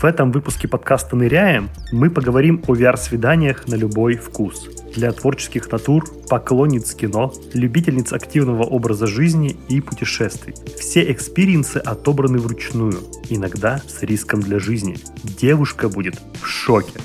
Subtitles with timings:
[0.00, 4.68] В этом выпуске подкаста «Ныряем» мы поговорим о VR-свиданиях на любой вкус.
[4.94, 10.54] Для творческих натур, поклонниц кино, любительниц активного образа жизни и путешествий.
[10.78, 14.98] Все experience ы отобраны вручную, иногда с риском для жизни.
[15.24, 17.00] Девушка будет в шоке.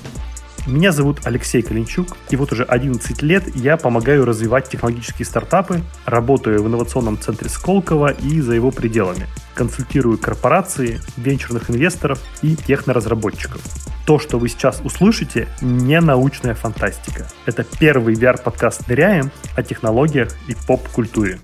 [0.66, 6.63] Меня зовут Алексей Калинчук, и вот уже 11 лет я помогаю развивать технологические стартапы, работаю
[6.63, 9.27] в инновационном центре Сколково и за его пределами.
[9.55, 13.62] Консультирую корпорации, венчурных инвесторов и техноразработчиков.
[14.05, 17.27] То, что вы сейчас услышите, не научная фантастика.
[17.45, 21.41] Это первый VR-подкаст «Ныряем» о технологиях и поп-культуре.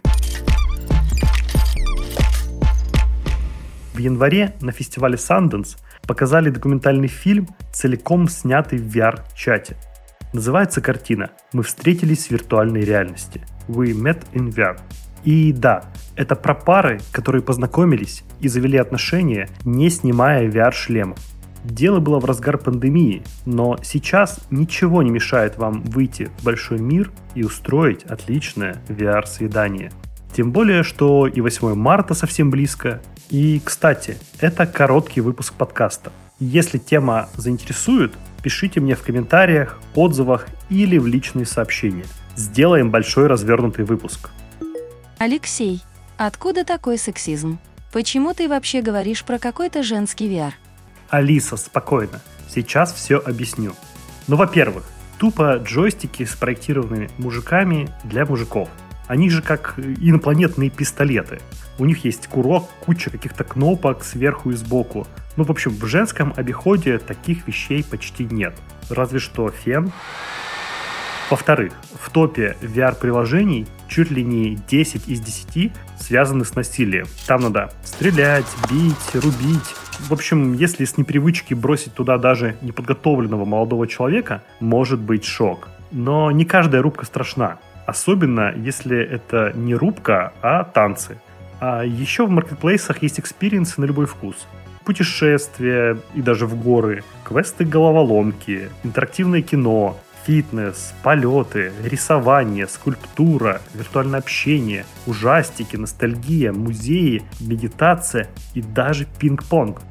[3.94, 5.76] В январе на фестивале Sundance–
[6.10, 9.78] показали документальный фильм, целиком снятый в VR-чате.
[10.34, 13.42] Называется картина «Мы встретились в виртуальной реальности».
[13.68, 14.80] We met in VR.
[15.24, 15.84] И да,
[16.16, 21.20] это про пары, которые познакомились и завели отношения, не снимая VR-шлемов.
[21.64, 27.12] Дело было в разгар пандемии, но сейчас ничего не мешает вам выйти в большой мир
[27.36, 29.92] и устроить отличное VR-свидание.
[30.36, 33.00] Тем более, что и 8 марта совсем близко,
[33.30, 36.12] и, кстати, это короткий выпуск подкаста.
[36.40, 42.06] Если тема заинтересует, пишите мне в комментариях, отзывах или в личные сообщения.
[42.36, 44.30] Сделаем большой развернутый выпуск.
[45.18, 45.82] Алексей,
[46.18, 47.60] откуда такой сексизм?
[47.92, 50.54] Почему ты вообще говоришь про какой-то женский VR?
[51.10, 52.22] Алиса, спокойно.
[52.48, 53.74] Сейчас все объясню.
[54.28, 54.86] Ну, во-первых,
[55.18, 58.70] тупо джойстики спроектированы мужиками для мужиков.
[59.10, 61.40] Они же как инопланетные пистолеты.
[61.80, 65.08] У них есть курок, куча каких-то кнопок сверху и сбоку.
[65.36, 68.54] Ну, в общем, в женском обиходе таких вещей почти нет.
[68.88, 69.92] Разве что фен.
[71.32, 77.08] Во-вторых, в топе VR-приложений чуть ли не 10 из 10 связаны с насилием.
[77.26, 79.76] Там надо стрелять, бить, рубить.
[80.08, 85.70] В общем, если с непривычки бросить туда даже неподготовленного молодого человека, может быть шок.
[85.92, 87.58] Но не каждая рубка страшна.
[87.90, 91.20] Особенно, если это не рубка, а танцы.
[91.60, 94.48] А еще в маркетплейсах есть experience ы на любой вкус.
[94.86, 105.76] Путешествия и даже в горы, квесты-головоломки, интерактивное кино, фитнес, полеты, рисование, скульптура, виртуальное общение, ужастики,
[105.76, 109.82] ностальгия, музеи, медитация и даже пинг-понг.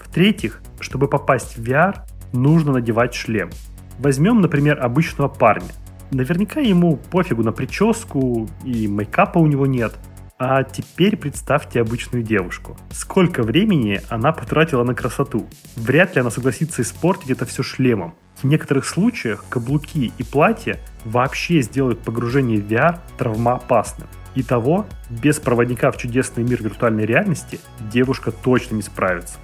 [0.00, 2.02] В-третьих, чтобы попасть в VR,
[2.32, 3.50] нужно надевать шлем.
[3.98, 5.72] Возьмем, например, обычного парня.
[6.10, 9.94] Наверняка ему пофигу на прическу и мейкапа у него нет–
[10.40, 12.76] а теперь представьте обычную девушку.
[12.92, 15.48] Сколько времени она потратила на красоту?
[15.74, 18.14] Вряд ли она согласится испортить это все шлемом.
[18.36, 24.06] В некоторых случаях каблуки и платья вообще сделают погружение в VR травмоопасным.
[24.36, 27.58] Итого, без проводника в чудесный мир виртуальной реальности
[27.92, 29.38] девушка точно не справится.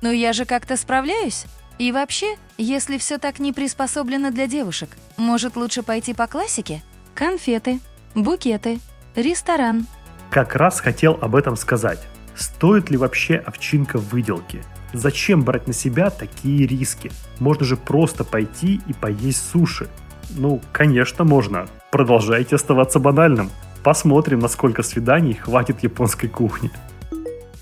[0.00, 1.46] Ну я же как-то справляюсь.
[1.78, 6.82] И вообще, если все так не приспособлено для девушек, может лучше пойти по классике?
[7.14, 7.80] Конфеты,
[8.14, 8.80] букеты,
[9.14, 9.86] ресторан,
[10.34, 12.00] как раз хотел об этом сказать.
[12.34, 14.64] Стоит ли вообще овчинка выделки?
[14.92, 17.12] Зачем брать на себя такие риски?
[17.38, 19.88] Можно же просто пойти и поесть суши.
[20.30, 21.68] Ну, конечно, можно.
[21.92, 23.52] Продолжайте оставаться банальным.
[23.84, 26.72] Посмотрим, насколько свиданий хватит японской кухни.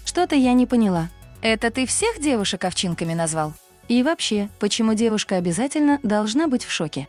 [0.07, 1.11] Что-то я не поняла.
[1.43, 3.53] Это ты всех девушек овчинками назвал?
[3.89, 7.09] И вообще, почему девушка обязательно должна быть в шоке?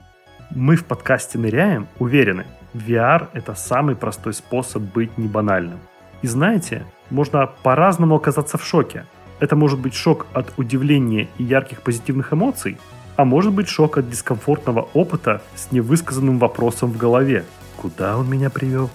[0.51, 5.79] Мы в подкасте «Ныряем» уверены, VR— это самый простой способ быть не банальным.
[6.22, 9.06] И знаете, можно по-разному оказаться в шоке.
[9.39, 12.78] Это может быть шок от удивления и ярких позитивных эмоций,
[13.16, 17.45] а может быть шок от дискомфортного опыта с невысказанным вопросом в голове.
[17.78, 18.90] Куда он меня привел?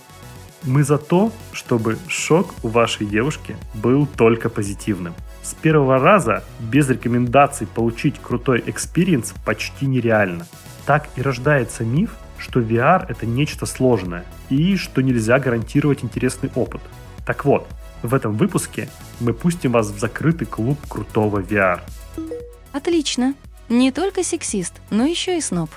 [0.65, 5.15] Мы за то, чтобы шок у вашей девушки был только позитивным.
[5.49, 10.47] С первого раза без рекомендаций получить крутой experience почти нереально.
[10.85, 16.83] Так и рождается миф, что VR это нечто сложное и что нельзя гарантировать интересный опыт.
[17.25, 17.67] Так вот,
[18.03, 18.91] в этом выпуске
[19.21, 21.81] мы пустим вас в закрытый клуб крутого VR.
[22.73, 23.33] Отлично.
[23.71, 25.71] Не только сексист, но еще и сноб.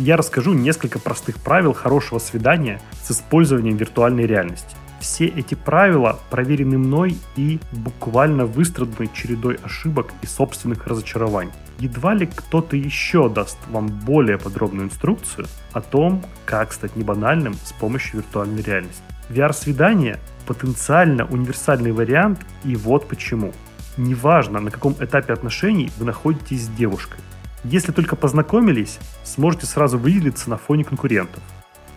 [0.00, 4.74] Я расскажу несколько простых правил хорошего свидания с использованием виртуальной реальности.
[5.02, 11.50] Все эти правила проверены мной и буквально выстраданы чередой ошибок и собственных разочарований.
[11.80, 17.72] Едва ли кто-то еще даст вам более подробную инструкцию о том, как стать небанальным с
[17.72, 19.02] помощью виртуальной реальности.
[19.28, 23.52] VR-свидание– потенциально универсальный вариант, и вот почему.
[23.96, 27.18] Неважно, на каком этапе отношений вы находитесь с девушкой.
[27.64, 31.42] Если только познакомились, сможете сразу выделиться на фоне конкурентов–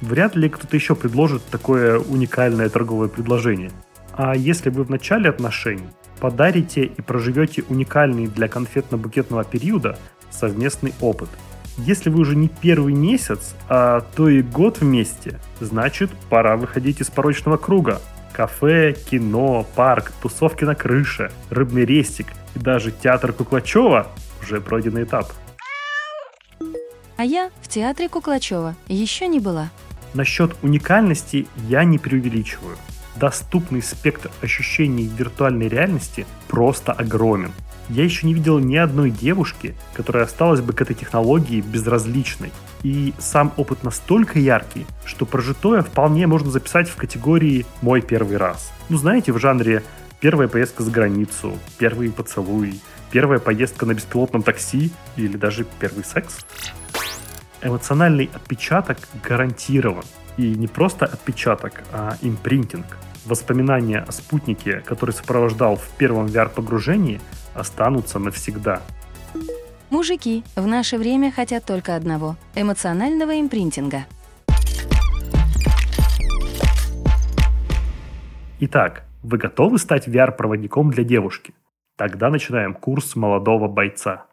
[0.05, 3.71] вряд ли кто-то еще предложит такое уникальное торговое предложение.
[4.13, 9.97] А если вы в начале отношений, Подарите и проживете уникальный для конфетно-букетного периода
[10.31, 11.29] совместный опыт.
[11.77, 17.09] Если вы уже не первый месяц, а то и год вместе, значит пора выходить из
[17.09, 18.01] порочного круга.
[18.31, 24.07] Кафе, кино, парк, тусовки на крыше, рыбный рестик и даже театр Куклачева
[24.41, 25.31] уже пройденный этап.
[27.17, 29.69] А я в театре Куклачева еще не была.
[30.15, 32.77] Насчет уникальности я не преувеличиваю.
[33.17, 37.51] Доступный спектр ощущений виртуальной реальности просто огромен.
[37.89, 42.53] Я еще не видел ни одной девушки, которая осталась бы к этой технологии безразличной.
[42.81, 48.71] И сам опыт настолько яркий, что прожитое вполне можно записать в категории «мой первый раз».
[48.87, 49.83] Ну, знаете, в жанре
[50.21, 52.79] первая поездка за границу, первый поцелуй,
[53.11, 56.37] первая поездка на беспилотном такси или даже первый секс.
[57.65, 60.03] Эмоциональный отпечаток гарантирован.
[60.37, 62.85] И не просто отпечаток, а импринтинг.
[63.25, 67.19] Воспоминания о спутнике, который сопровождал в первом VR-погружении,
[67.55, 68.83] останутся навсегда.
[69.89, 74.05] Мужики в наше время хотят только одного— эмоционального импринтинга.
[78.59, 81.55] Итак, вы готовы стать VR-проводником для девушки?
[81.97, 84.27] Тогда начинаем курс молодого бойца.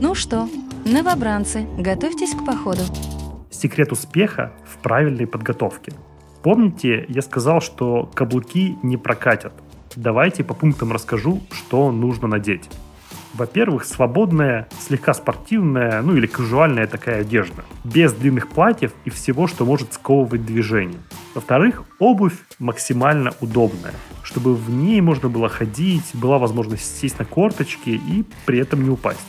[0.00, 0.48] Ну что,
[0.94, 2.82] новобранцы, готовьтесь к походу.
[3.50, 5.92] Секрет успеха в правильной подготовке.
[6.44, 9.52] Помните, я сказал, что каблуки не прокатят.
[9.96, 12.70] Давайте по пунктам расскажу, что нужно надеть.
[13.32, 19.64] Во-первых, свободная, слегка спортивная, ну или казуальная такая одежда, без длинных платьев и всего, что
[19.64, 21.00] может сковывать движение.
[21.34, 27.90] Во-вторых, обувь максимально удобная, чтобы в ней можно было ходить, была возможность сесть на корточки
[27.90, 29.26] и при этом не упасть.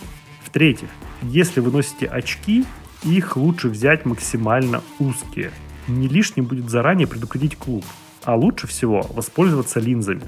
[0.56, 0.88] В-третьих,
[1.22, 2.64] если вы носите очки,
[3.04, 5.52] их лучше взять максимально узкие.
[5.90, 7.84] Не лишним будет заранее предупредить клуб,
[8.24, 10.22] а лучше всего воспользоваться линзами.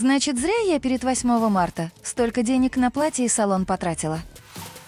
[0.00, 4.18] Значит, зря я перед 8 марта столько денег на платье и салон потратила.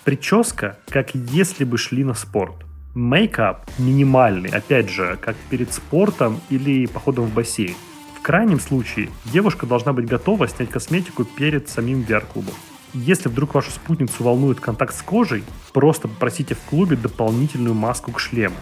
[0.03, 2.57] Прическа, как если бы шли на спорт.
[2.97, 7.77] Мейкап минимальный, опять же, как перед спортом или походом в бассейн.
[8.19, 12.55] В крайнем случае, девушка должна быть готова снять косметику перед самим VR-клубом.
[12.95, 18.21] Если вдруг вашу спутницу волнует контакт с кожей, просто попросите в клубе дополнительную маску к
[18.21, 18.57] шлему.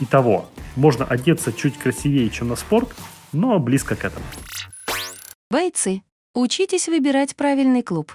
[0.00, 2.94] Итого, можно одеться чуть красивее, чем на спорт,
[3.32, 4.24] но близко к этому.
[5.50, 6.02] Бойцы,
[6.34, 8.12] учитесь выбирать правильный клуб.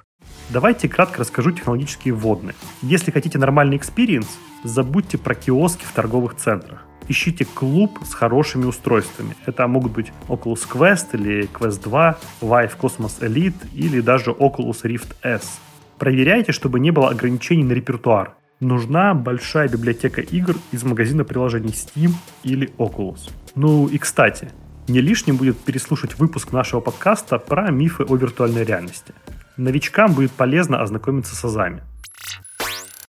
[0.50, 2.56] Давайте кратко расскажу технологические вводные.
[2.82, 4.28] Если хотите нормальный experience,
[4.64, 6.86] забудьте про киоски в торговых центрах.
[7.10, 9.36] Ищите клуб с хорошими устройствами.
[9.46, 15.16] Это могут быть Oculus Quest или Quest 2, Vive Cosmos Elite или даже Oculus Rift
[15.22, 15.60] S.
[16.00, 18.36] Проверяйте, чтобы не было ограничений на репертуар.
[18.62, 22.12] Нужна большая библиотека игр из магазина приложений Steam
[22.44, 23.30] или Oculus.
[23.56, 24.50] Ну и кстати,
[24.88, 29.14] не лишним будет переслушать выпуск нашего подкаста про мифы о виртуальной реальности.
[29.58, 31.82] Новичкам будет полезно ознакомиться с азами.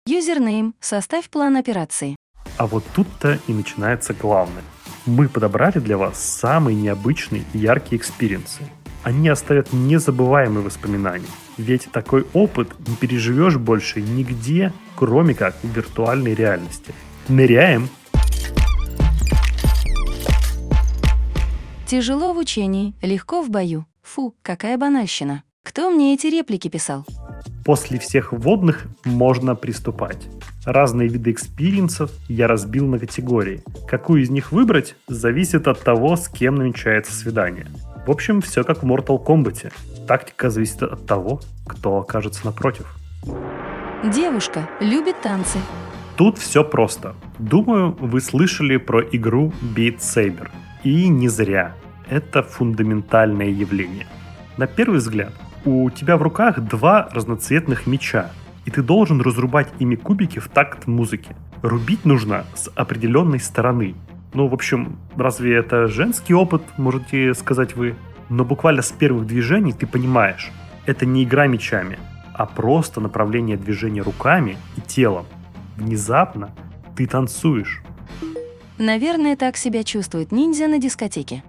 [0.06, 0.74] Юзернейм.
[0.80, 2.16] Составь план операции.
[2.58, 4.64] А вот тут-то и начинается главное.
[5.06, 8.62] Мы подобрали для вас самые необычные и яркие экспириенсы.
[9.04, 11.26] Они оставят незабываемые воспоминания.
[11.56, 16.94] Ведь такой опыт не переживешь больше нигде, кроме как в виртуальной реальности.
[17.28, 17.88] Ныряем
[21.86, 23.86] Тяжело в учении, легко в бою.
[24.02, 25.42] Фу, какая банальщина.
[25.62, 27.06] Кто мне эти реплики писал?
[27.64, 30.28] После всех вводных можно приступать.
[30.64, 33.62] Разные виды экспириенсов я разбил на категории.
[33.86, 37.66] Какую из них выбрать, зависит от того, с кем намечается свидание.
[38.06, 39.72] В общем, все как в Mortal Kombat.
[40.06, 42.96] Тактика зависит от того, кто окажется напротив.
[44.12, 45.58] Девушка любит танцы.
[46.16, 47.14] Тут все просто.
[47.38, 50.50] Думаю, вы слышали про игру Beat Saber.
[50.82, 51.76] И не зря
[52.10, 54.06] это фундаментальное явление.
[54.56, 55.32] На первый взгляд,
[55.64, 58.30] у тебя в руках два разноцветных меча,
[58.64, 61.36] и ты должен разрубать ими кубики в такт музыки.
[61.62, 63.94] Рубить нужно с определенной стороны.
[64.34, 67.94] Ну, в общем, разве это женский опыт, можете сказать вы?
[68.28, 70.50] Но буквально с первых движений ты понимаешь,
[70.86, 71.98] это не игра мечами,
[72.34, 75.26] а просто направление движения руками и телом.
[75.76, 76.50] Внезапно
[76.96, 77.82] ты танцуешь.
[78.78, 81.44] Наверное, так себя чувствует ниндзя на дискотеке.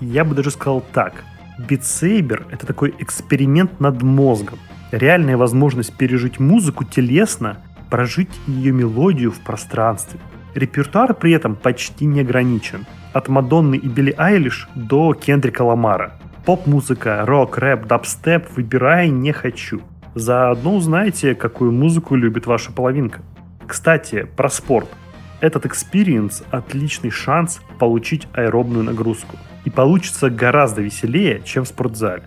[0.00, 1.24] Я бы даже сказал так.
[1.58, 4.58] Битсейбер— это такой эксперимент над мозгом.
[4.90, 7.58] Реальная возможность пережить музыку телесно,
[7.90, 10.18] прожить ее мелодию в пространстве.
[10.54, 12.86] Репертуар при этом почти не ограничен.
[13.12, 16.18] От Мадонны и Билли Айлиш до Кендрика Ламара.
[16.44, 19.80] Поп-музыка, рок, рэп, дабстеп— выбирай не хочу.
[20.14, 23.20] Заодно узнаете, какую музыку любит ваша половинка.
[23.66, 24.88] Кстати, про спорт—
[25.44, 29.36] Этот экспириенс– отличный шанс получить аэробную нагрузку.
[29.66, 32.22] И получится гораздо веселее, чем в спортзале.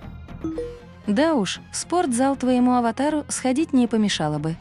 [1.07, 4.55] Да уж, в спортзал твоему аватару сходить не помешало бы.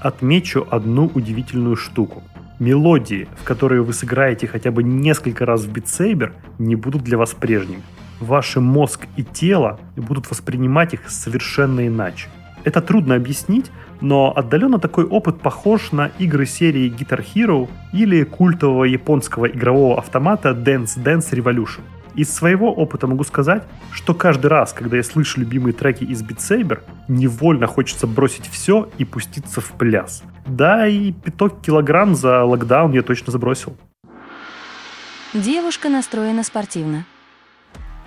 [0.00, 2.22] Отмечу одну удивительную штуку.
[2.58, 7.34] Мелодии, в которые вы сыграете хотя бы несколько раз в битсейбер, не будут для вас
[7.34, 7.82] прежними.
[8.18, 12.30] Ваш мозг и тело будут воспринимать их совершенно иначе.
[12.64, 18.84] Это трудно объяснить, но отдаленно такой опыт похож на игры серии Guitar Hero или культового
[18.84, 21.82] японского игрового автомата Dance Dance Revolution.
[22.14, 26.38] Из своего опыта могу сказать, что каждый раз, когда я слышу любимые треки из Beat
[26.38, 30.22] Saber, невольно хочется бросить все и пуститься в пляс.
[30.46, 33.76] Да, и пяток килограмм за локдаун я точно забросил.
[35.32, 37.04] Девушка настроена спортивно.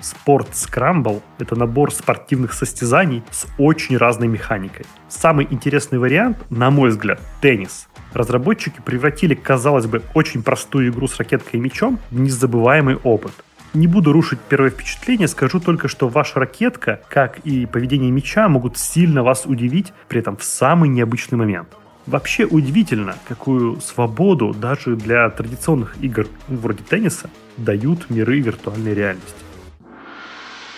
[0.01, 4.85] Спорт Scramble– это набор спортивных состязаний с очень разной механикой.
[5.09, 7.87] Самый интересный вариант, на мой взгляд, теннис.
[8.13, 13.33] Разработчики превратили, казалось бы, очень простую игру с ракеткой и мячом в незабываемый опыт.
[13.73, 18.77] Не буду рушить первое впечатление, скажу только, что ваша ракетка, как и поведение мяча, могут
[18.77, 21.69] сильно вас удивить, при этом в самый необычный момент.
[22.05, 29.46] Вообще удивительно, какую свободу даже для традиционных игр вроде тенниса дают миры виртуальной реальности.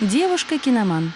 [0.00, 1.12] Девушка-киноман.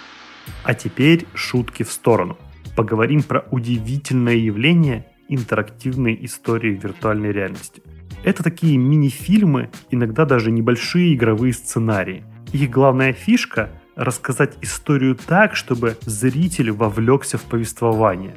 [0.62, 2.36] А теперь шутки в сторону.
[2.76, 7.82] Поговорим про удивительное явление интерактивной истории виртуальной реальности.
[8.24, 12.24] Это такие мини-фильмы, иногда даже небольшие игровые сценарии.
[12.52, 18.34] Их главная фишка– рассказать историю так, чтобы зритель вовлекся в повествование.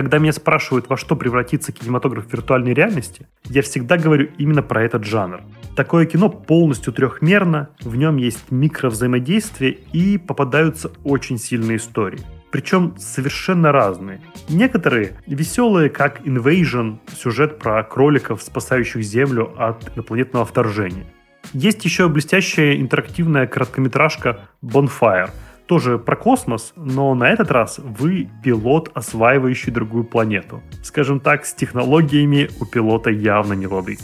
[0.00, 5.04] Когда меня спрашивают, во что превратится кинематограф виртуальной реальности, я всегда говорю именно про этот
[5.04, 5.42] жанр–
[5.76, 12.20] Такое кино полностью трехмерно, в нем есть микровзаимодействие и попадаются очень сильные истории.
[12.50, 14.20] Причем совершенно разные.
[14.48, 21.06] Некоторые веселые, как Invasion, сюжет про кроликов, спасающих Землю от инопланетного вторжения.
[21.52, 25.30] Есть еще блестящая интерактивная короткометражка Bonfire,
[25.70, 30.64] тоже про космос, но на этот раз вы пилот, осваивающий другую планету.
[30.82, 33.96] Скажем так, с технологиями у пилота явно не лады.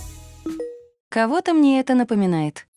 [1.08, 2.68] Кого-то мне это напоминает.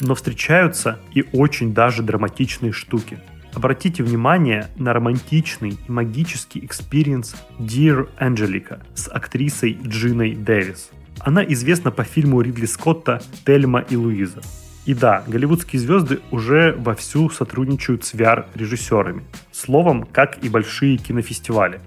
[0.00, 3.18] Но встречаются и очень даже драматичные штуки.
[3.52, 10.92] Обратите внимание на романтичный и магический экспириенс Dear Angelica с актрисой Джиной Дэвис.
[11.18, 14.40] Она известна по фильму Ридли Скотта «Тельма и Луиза».
[14.84, 19.22] И да, голливудские звезды уже вовсю сотрудничают с VR-режиссерами.
[19.52, 21.80] Словом, как и большие кинофестивали.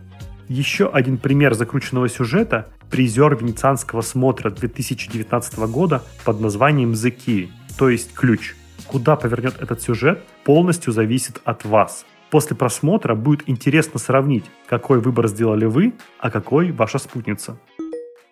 [0.48, 7.90] Еще один пример закрученного сюжета призер венецианского смотра 2019 года под названием The Key, то
[7.90, 8.56] есть ключ.
[8.88, 12.06] Куда повернет этот сюжет, полностью зависит от вас.
[12.30, 17.58] После просмотра будет интересно сравнить, какой выбор сделали вы, а какой ваша спутница.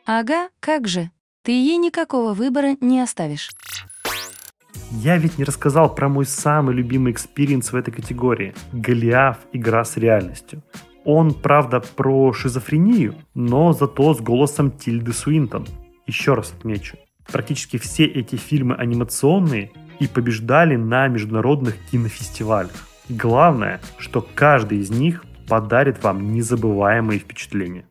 [0.06, 1.10] Ага, как же.
[1.42, 3.50] Ты ей никакого выбора не оставишь.
[5.02, 9.98] Я ведь не рассказал про мой самый любимый экспириенс в этой категории– Голиаф «Игра с
[9.98, 10.62] реальностью».
[11.04, 15.66] Он, правда, про шизофрению, но зато с голосом Тильды Суинтон.
[16.06, 16.98] Еще раз отмечу,
[17.32, 22.88] практически все эти фильмы анимационные и побеждали на международных кинофестивалях.
[23.10, 27.86] Главное, что каждый из них подарит вам незабываемые впечатления.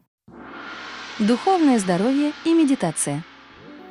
[1.18, 3.24] Духовное здоровье и медитация.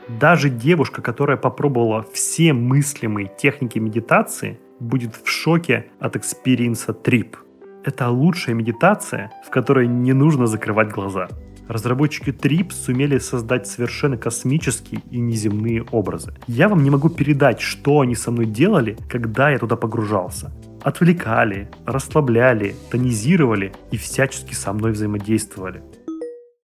[0.08, 7.38] Даже девушка, которая попробовала все мыслимые техники медитации, будет в шоке от экспириенса TRIPP–
[7.84, 11.30] это лучшая медитация, в которой не нужно закрывать глаза.
[11.68, 16.34] Разработчики Trip сумели создать совершенно космические и неземные образы.
[16.48, 20.52] Я вам не могу передать, что они со мной делали, когда я туда погружался.
[20.84, 25.82] Отвлекали, расслабляли, тонизировали и всячески со мной взаимодействовали.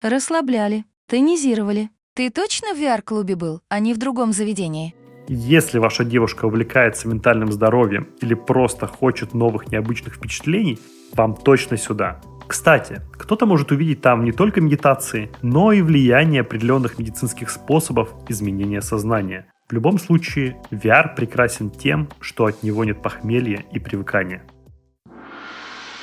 [0.01, 1.89] Расслабляли, тонизировали.
[2.13, 4.93] Ты точно в VR-клубе был, а не в другом заведении?
[5.29, 10.77] Если ваша девушка увлекается ментальным здоровьем или просто хочет новых необычных впечатлений,
[11.13, 12.19] вам точно сюда.
[12.47, 18.81] Кстати, кто-то может увидеть там не только медитации, но и влияние определенных медицинских способов изменения
[18.81, 19.45] сознания.
[19.69, 24.43] В любом случае, VR прекрасен тем, что от него нет похмелья и привыкания.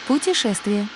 [0.06, 0.88] Путешествие.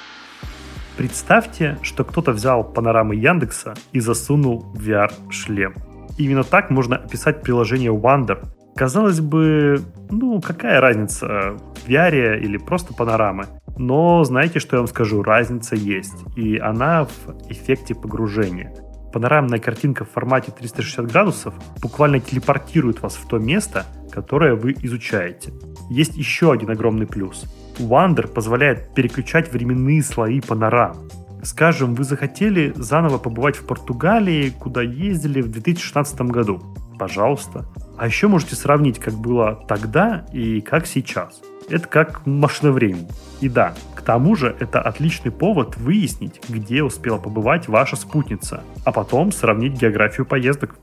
[0.97, 5.75] Представьте, что кто-то взял панорамы Яндекса и засунул в VR-шлем.
[6.19, 8.45] Именно так можно описать приложение Wonder.
[8.77, 9.81] Казалось бы,
[10.11, 11.57] ну какая разница,
[11.87, 13.47] VR или просто панорамы?
[13.79, 15.23] Но знаете, что я вам скажу?
[15.23, 16.25] Разница есть.
[16.37, 18.75] И она в эффекте погружения.
[19.13, 25.53] Панорамная картинка в формате 360 градусов буквально телепортирует вас в то место, которое вы изучаете.
[25.91, 27.45] Есть еще один огромный плюс.
[27.79, 31.09] Wonder позволяет переключать временные слои панорам.
[31.43, 36.63] Скажем, вы захотели заново побывать в Португалии, куда ездили в 2016 году.
[36.99, 37.67] Пожалуйста.
[37.99, 41.41] А еще можете сравнить, как было тогда и как сейчас.
[41.69, 43.09] Это как машина времени.
[43.41, 48.93] И да, к тому же это отличный повод выяснить, где успела побывать ваша спутница, а
[48.93, 50.77] потом сравнить географию поездок.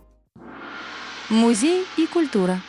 [1.29, 2.60] Музей и культура.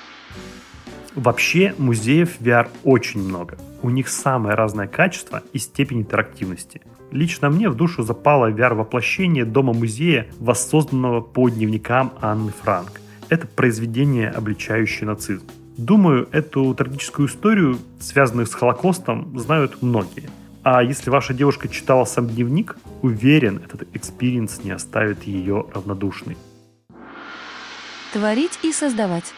[1.14, 3.58] Вообще музеев VR очень много.
[3.82, 6.82] У них самое разное качество и степень интерактивности.
[7.10, 13.00] Лично мне в душу запало VR-воплощение дома-музея, воссозданного по дневникам Анны Франк.
[13.28, 15.46] Это произведение, обличающее нацизм.
[15.76, 20.30] Думаю, эту трагическую историю, связанную с Холокостом, знают многие.
[20.62, 26.36] А если ваша девушка читала сам дневник, уверен, этот экспириенс не оставит ее равнодушной.
[28.12, 29.32] Творить и создавать.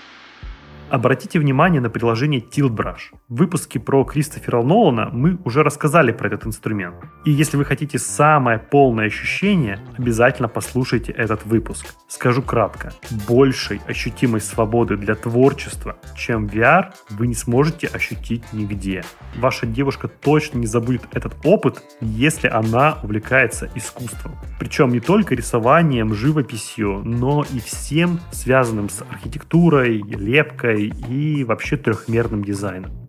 [0.91, 3.15] Обратите внимание на приложение Tilt Brush.
[3.29, 6.97] В выпуске про Кристофера Нолана мы уже рассказали про этот инструмент.
[7.25, 11.95] И если вы хотите самое полное ощущение, обязательно послушайте этот выпуск.
[12.09, 12.93] Скажу кратко.
[13.27, 19.03] Большей ощутимой свободы для творчества, чем VR, вы не сможете ощутить нигде.
[19.39, 24.33] Ваша девушка точно не забудет этот опыт, если она увлекается искусством.
[24.59, 32.45] Причем не только рисованием, живописью, но и всем связанным с архитектурой, лепкой, и вообще трехмерным
[32.45, 33.03] дизайном.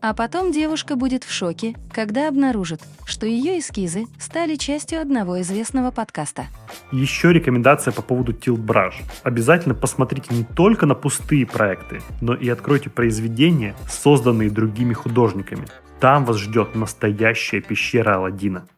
[0.00, 5.90] А потом девушка будет в шоке, когда обнаружит, что ее эскизы стали частью одного известного
[5.90, 6.46] подкаста.
[6.92, 8.94] Еще рекомендация по поводу Tilt Brush.
[9.24, 15.66] Обязательно посмотрите не только на пустые проекты, но и откройте произведения, созданные другими художниками.
[15.98, 18.68] Там вас ждет настоящая пещера Алладина.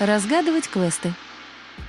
[0.00, 1.14] Разгадывать квесты–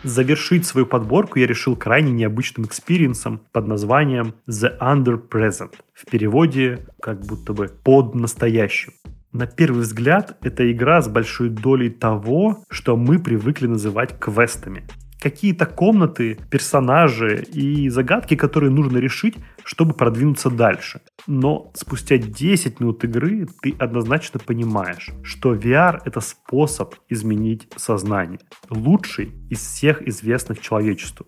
[0.04, 5.74] Завершить свою подборку я решил крайне необычным экспириенсом под названием The Under Presents.
[5.94, 8.94] В переводе как будто бы «под настоящим».
[9.32, 14.86] На первый взгляд, это игра с большой долей того, что мы привыкли называть квестами
[15.20, 21.02] какие-то комнаты, персонажи и загадки, которые нужно решить, чтобы продвинуться дальше.
[21.28, 28.40] Но спустя 10 минут игры ты однозначно понимаешь, что VR— это способ изменить сознание.
[28.70, 31.28] Лучший из всех известных человечеству.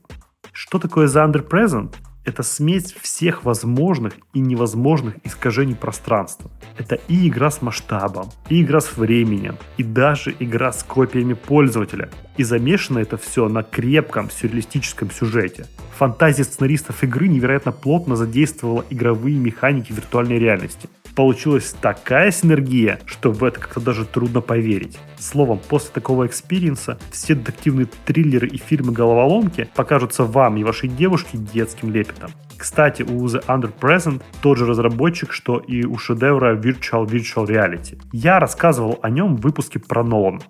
[0.53, 1.95] Что такое The Under Present?
[2.23, 6.51] Это смесь всех возможных и невозможных искажений пространства.
[6.77, 12.09] Это и игра с масштабом, и игра с временем, и даже игра с копиями пользователя.
[12.37, 15.65] И замешано это все на крепком сюрреалистическом сюжете.
[15.97, 23.43] Фантазия сценаристов игры невероятно плотно задействовала игровые механики виртуальной реальности– получилась такая синергия, что в
[23.43, 24.97] это как-то даже трудно поверить.
[25.19, 31.37] Словом, после такого экспириенса все детективные триллеры и фильмы головоломки покажутся вам и вашей девушке
[31.37, 32.31] детским лепетом.
[32.57, 37.99] Кстати, у The Under Presents тот же разработчик, что и у шедевра Virtual Virtual Reality.
[38.11, 40.41] Я рассказывал о нем в выпуске про Нолана.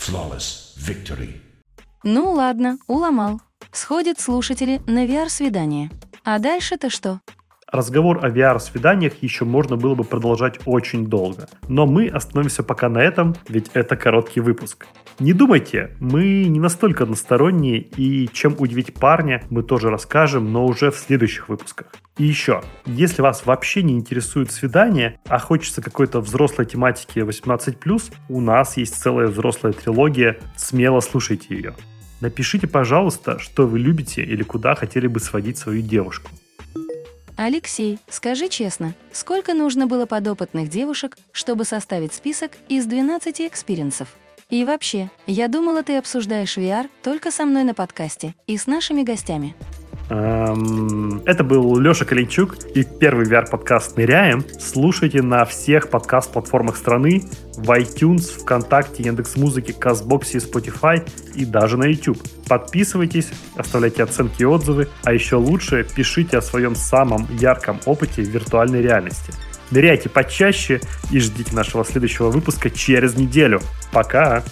[0.00, 1.40] Flawless Victory.
[2.04, 3.40] Ну ладно, уломал.
[3.72, 5.90] Сходят слушатели на VR-свидание.
[6.24, 7.20] А дальше-то что?
[7.70, 11.48] Разговор о VR-свиданиях еще можно было бы продолжать очень долго.
[11.68, 14.86] Но мы остановимся пока на этом, ведь это короткий выпуск.
[15.18, 20.90] Не думайте, мы не настолько односторонние, и чем удивить парня мы тоже расскажем, но уже
[20.90, 21.88] в следующих выпусках.
[22.16, 28.40] И еще, если вас вообще не интересует свидание, а хочется какой-то взрослой тематики 18+, у
[28.40, 31.74] нас есть целая взрослая трилогия, смело слушайте ее.
[32.22, 36.30] Напишите, пожалуйста, что вы любите или куда хотели бы сводить свою девушку.
[37.40, 44.08] Алексей, скажи честно, сколько нужно было подопытных девушек, чтобы составить список из 12 экспириенсов?
[44.50, 49.04] И вообще, я думала, ты обсуждаешь VR только со мной на подкасте и с нашими
[49.04, 49.54] гостями.
[50.10, 54.42] Эм, это был Леша Калинчук и первый VR-подкаст «Ныряем».
[54.58, 57.24] Слушайте на всех подкаст-платформах страны,
[57.56, 62.18] в iTunes, ВКонтакте, Яндекс.Музыке, Казбоксе, Spotify и даже на YouTube.
[62.48, 68.28] Подписывайтесь, оставляйте оценки и отзывы, а еще лучше пишите о своем самом ярком опыте в
[68.28, 69.34] виртуальной реальности.
[69.70, 73.60] Ныряйте почаще и ждите нашего следующего выпуска через неделю.
[73.92, 74.42] Пока!